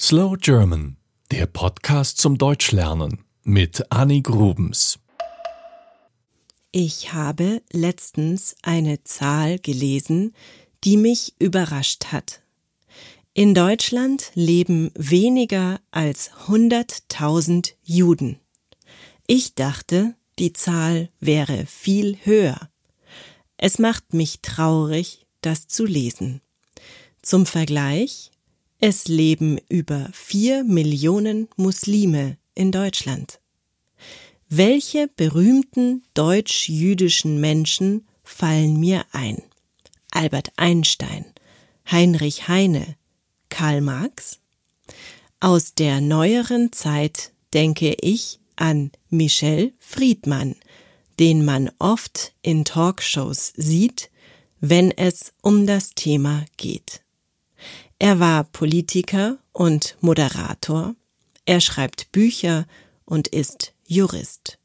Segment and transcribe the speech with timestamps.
[0.00, 0.96] Slow German,
[1.30, 4.98] der Podcast zum Deutschlernen mit Annie Grubens.
[6.72, 10.34] Ich habe letztens eine Zahl gelesen,
[10.82, 12.42] die mich überrascht hat.
[13.34, 18.40] In Deutschland leben weniger als 100.000 Juden.
[19.28, 22.68] Ich dachte, die Zahl wäre viel höher.
[23.56, 26.40] Es macht mich traurig, das zu lesen.
[27.22, 28.32] Zum Vergleich,
[28.86, 33.40] es leben über vier Millionen Muslime in Deutschland.
[34.50, 39.42] Welche berühmten deutsch-jüdischen Menschen fallen mir ein?
[40.10, 41.24] Albert Einstein,
[41.90, 42.96] Heinrich Heine,
[43.48, 44.40] Karl Marx?
[45.40, 50.56] Aus der neueren Zeit denke ich an Michel Friedmann,
[51.18, 54.10] den man oft in Talkshows sieht,
[54.60, 57.03] wenn es um das Thema geht.
[57.98, 60.94] Er war Politiker und Moderator,
[61.46, 62.66] er schreibt Bücher
[63.04, 64.58] und ist Jurist.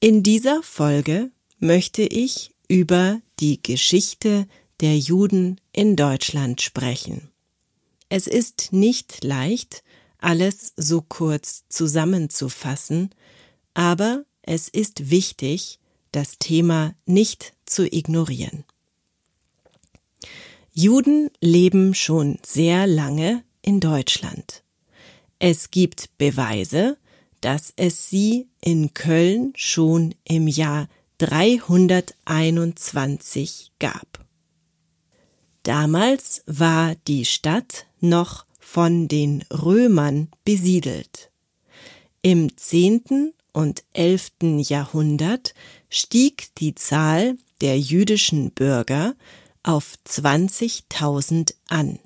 [0.00, 4.46] In dieser Folge möchte ich über die Geschichte
[4.80, 7.30] der Juden in Deutschland sprechen.
[8.08, 9.82] Es ist nicht leicht,
[10.18, 13.10] alles so kurz zusammenzufassen,
[13.74, 15.78] aber es ist wichtig,
[16.12, 18.64] das Thema nicht zu ignorieren.
[20.80, 24.62] Juden leben schon sehr lange in Deutschland.
[25.40, 26.96] Es gibt Beweise,
[27.40, 34.24] dass es sie in Köln schon im Jahr 321 gab.
[35.64, 41.32] Damals war die Stadt noch von den Römern besiedelt.
[42.22, 45.54] Im zehnten und elften Jahrhundert
[45.90, 49.16] stieg die Zahl der jüdischen Bürger
[49.68, 51.98] auf 20.000 an.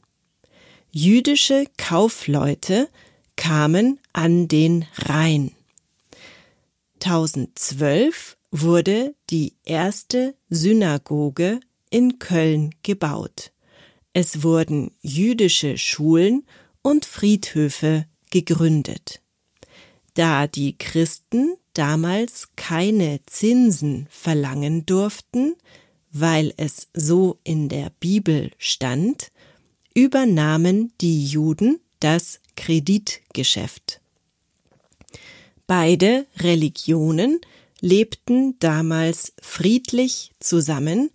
[0.91, 2.89] Jüdische Kaufleute
[3.37, 5.53] kamen an den Rhein.
[6.95, 13.53] 1012 wurde die erste Synagoge in Köln gebaut.
[14.13, 16.45] Es wurden jüdische Schulen
[16.83, 19.23] und Friedhöfe gegründet.
[20.15, 25.55] Da die Christen damals keine Zinsen verlangen durften,
[26.13, 29.33] weil es so in der Bibel stand,
[29.95, 34.01] übernahmen die Juden das Kreditgeschäft.
[35.67, 37.41] Beide Religionen
[37.81, 41.11] lebten damals friedlich zusammen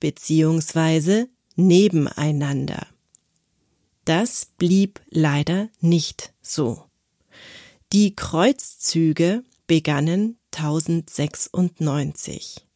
[0.00, 2.86] beziehungsweise nebeneinander.
[4.04, 6.84] Das blieb leider nicht so.
[7.92, 12.67] Die Kreuzzüge begannen 1096.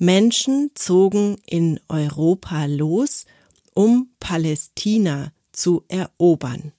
[0.00, 3.26] Menschen zogen in Europa los,
[3.74, 6.72] um Palästina zu erobern.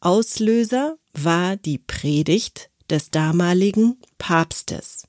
[0.00, 5.08] Auslöser war die Predigt des damaligen Papstes.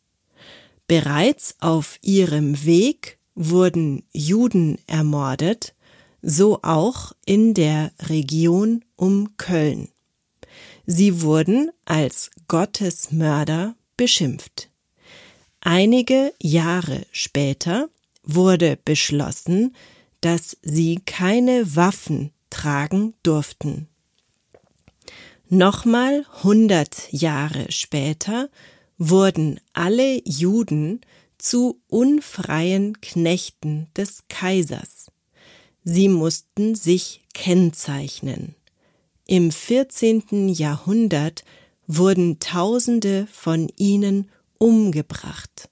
[0.88, 5.76] Bereits auf ihrem Weg wurden Juden ermordet,
[6.24, 9.90] so auch in der Region um Köln.
[10.88, 14.72] Sie wurden als Gottesmörder beschimpft.
[15.62, 17.90] Einige Jahre später
[18.24, 19.76] wurde beschlossen,
[20.22, 23.88] dass sie keine Waffen tragen durften.
[25.50, 28.50] Nochmal hundert Jahre später
[28.98, 31.02] wurden alle Juden
[31.38, 35.08] zu unfreien Knechten des Kaisers.
[35.84, 38.56] Sie mussten sich kennzeichnen.
[39.26, 40.50] Im 14.
[40.50, 41.44] Jahrhundert
[41.88, 45.70] wurden Tausende von ihnen umgebracht.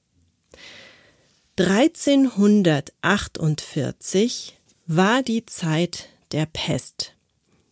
[1.59, 7.13] 1348 war die Zeit der Pest.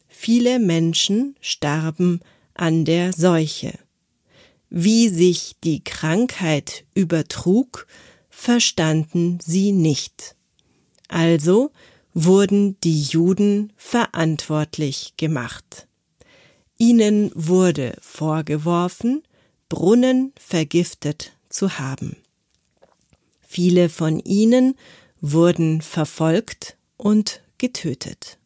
[0.07, 2.21] Viele Menschen starben
[2.53, 3.77] an der Seuche.
[4.69, 7.87] Wie sich die Krankheit übertrug,
[8.29, 10.35] verstanden sie nicht.
[11.07, 11.71] Also
[12.13, 15.87] wurden die Juden verantwortlich gemacht.
[16.77, 19.23] Ihnen wurde vorgeworfen,
[19.69, 22.17] Brunnen vergiftet zu haben.
[23.41, 24.75] Viele von ihnen
[25.21, 28.37] wurden verfolgt und getötet.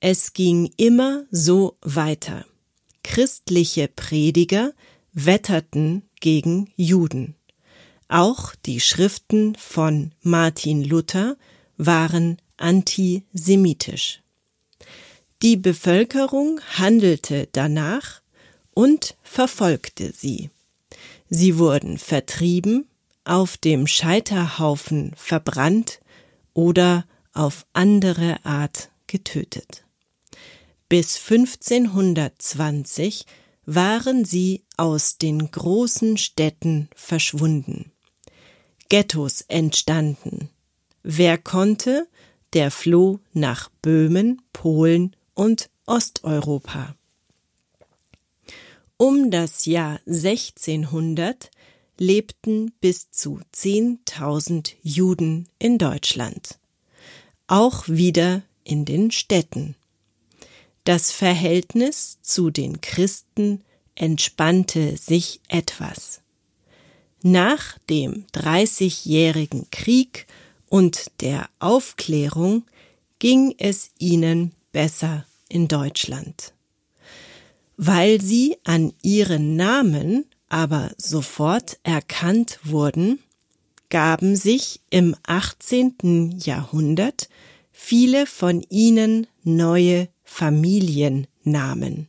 [0.00, 2.46] Es ging immer so weiter.
[3.02, 4.72] Christliche Prediger
[5.12, 7.34] wetterten gegen Juden.
[8.08, 11.36] Auch die Schriften von Martin Luther
[11.76, 14.22] waren antisemitisch.
[15.42, 18.20] Die Bevölkerung handelte danach
[18.74, 20.50] und verfolgte sie.
[21.28, 22.88] Sie wurden vertrieben,
[23.24, 26.00] auf dem Scheiterhaufen verbrannt
[26.54, 29.84] oder auf andere Art getötet.
[30.88, 33.26] Bis 1520
[33.66, 37.92] waren sie aus den großen Städten verschwunden.
[38.88, 40.48] Ghettos entstanden.
[41.04, 42.08] Wer konnte,
[42.52, 46.96] der floh nach Böhmen, Polen und Osteuropa.
[49.00, 51.50] Um das Jahr 1600
[51.96, 56.58] lebten bis zu 10.000 Juden in Deutschland.
[57.46, 59.74] Auch wieder in den Städten.
[60.84, 63.62] Das Verhältnis zu den Christen
[63.94, 66.20] entspannte sich etwas.
[67.22, 70.26] Nach dem Dreißigjährigen Krieg
[70.68, 72.64] und der Aufklärung
[73.18, 76.52] ging es ihnen besser in Deutschland.
[77.82, 83.20] Weil sie an ihren Namen aber sofort erkannt wurden,
[83.88, 86.36] gaben sich im 18.
[86.36, 87.30] Jahrhundert
[87.72, 92.08] viele von ihnen neue Familiennamen.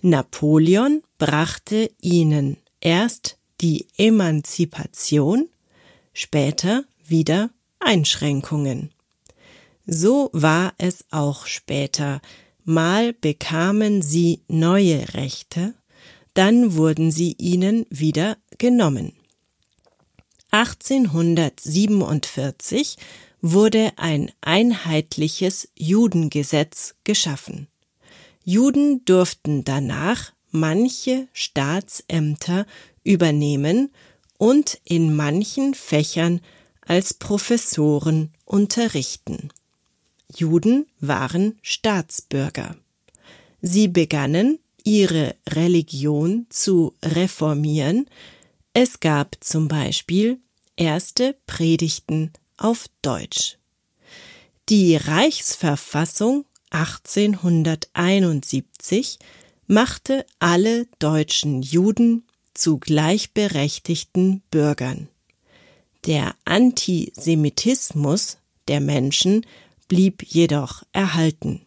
[0.00, 5.50] Napoleon brachte ihnen erst die Emanzipation,
[6.14, 7.50] später wieder
[7.80, 8.92] Einschränkungen.
[9.86, 12.22] So war es auch später,
[12.64, 15.74] mal bekamen sie neue Rechte,
[16.34, 19.12] dann wurden sie ihnen wieder genommen.
[20.50, 22.96] 1847
[23.40, 27.68] wurde ein einheitliches Judengesetz geschaffen.
[28.44, 32.66] Juden durften danach manche Staatsämter
[33.02, 33.90] übernehmen
[34.38, 36.40] und in manchen Fächern
[36.86, 39.48] als Professoren unterrichten.
[40.38, 42.76] Juden waren Staatsbürger.
[43.60, 48.06] Sie begannen, ihre Religion zu reformieren.
[48.72, 50.38] Es gab zum Beispiel
[50.76, 53.58] erste Predigten auf Deutsch.
[54.68, 59.18] Die Reichsverfassung 1871
[59.66, 65.08] machte alle deutschen Juden zu gleichberechtigten Bürgern.
[66.06, 68.38] Der Antisemitismus
[68.68, 69.44] der Menschen
[69.94, 71.60] blieb jedoch erhalten.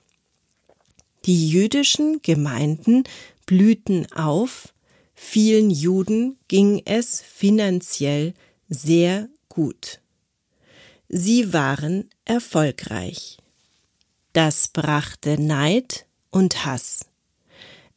[1.23, 3.05] Die jüdischen Gemeinden
[3.45, 4.73] blühten auf,
[5.15, 8.33] vielen Juden ging es finanziell
[8.67, 10.01] sehr gut.
[11.07, 13.37] Sie waren erfolgreich.
[14.33, 17.05] Das brachte Neid und Hass.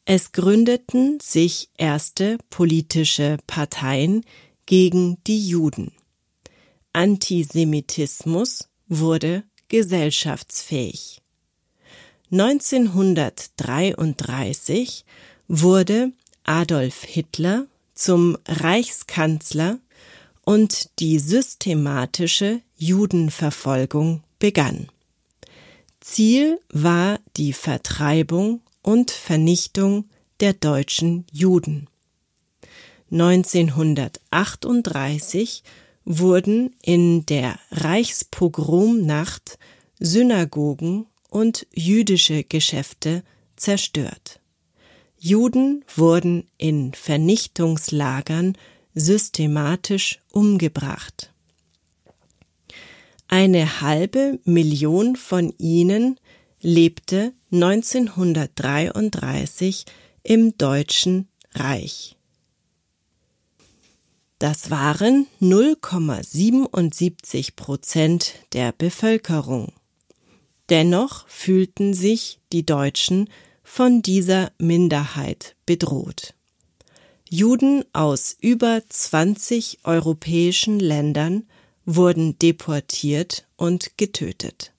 [0.05, 4.23] Es gründeten sich erste politische Parteien
[4.65, 5.91] gegen die Juden.
[6.93, 11.21] Antisemitismus wurde gesellschaftsfähig.
[12.31, 15.03] 1933
[15.47, 16.11] wurde
[16.43, 17.65] Adolf Hitler
[17.95, 19.79] zum Reichskanzler
[20.43, 24.89] und die systematische Judenverfolgung begann.
[26.01, 30.09] Ziel war die Vertreibung und Vernichtung
[30.41, 31.87] der deutschen Juden.
[33.11, 35.63] 1938
[36.05, 39.57] wurden in der Reichspogromnacht
[39.99, 43.23] Synagogen und jüdische Geschäfte
[43.55, 44.39] zerstört.
[45.17, 48.57] Juden wurden in Vernichtungslagern
[48.95, 51.31] systematisch umgebracht.
[53.27, 56.19] Eine halbe Million von ihnen
[56.59, 59.85] lebte 1933
[60.23, 62.17] im Deutschen Reich.
[64.41, 69.71] Das waren 0,77 Prozent der Bevölkerung.
[70.71, 73.29] Dennoch fühlten sich die Deutschen
[73.63, 76.33] von dieser Minderheit bedroht.
[77.29, 81.43] Juden aus über 20 europäischen Ländern
[81.85, 84.73] wurden deportiert und getötet.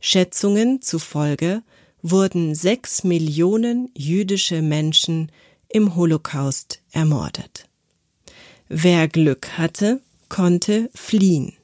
[0.00, 1.62] Schätzungen zufolge
[2.00, 5.30] wurden sechs Millionen jüdische Menschen
[5.68, 7.66] im Holocaust ermordet.
[8.72, 11.54] Wer Glück hatte, konnte fliehen.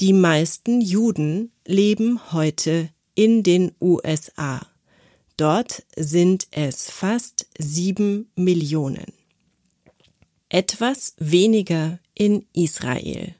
[0.00, 4.66] Die meisten Juden leben heute in den USA.
[5.36, 9.12] Dort sind es fast sieben Millionen.
[10.48, 13.34] Etwas weniger in Israel.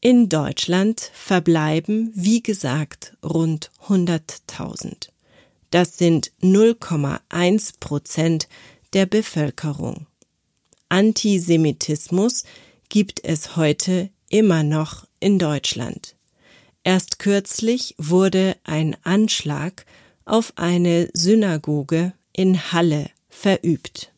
[0.00, 5.10] In Deutschland verbleiben, wie gesagt, rund 100.000.
[5.70, 8.48] Das sind 0,1 Prozent
[8.92, 10.08] der Bevölkerung.
[10.92, 12.44] Antisemitismus
[12.90, 16.16] gibt es heute immer noch in Deutschland.
[16.84, 19.86] Erst kürzlich wurde ein Anschlag
[20.26, 24.12] auf eine Synagoge in Halle verübt.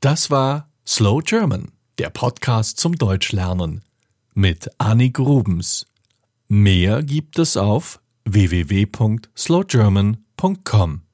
[0.00, 3.82] Das war Slow German, der Podcast zum Deutschlernen
[4.34, 5.86] mit Annik Rubens.
[6.48, 11.07] Mehr gibt es auf www.slowgerman.com.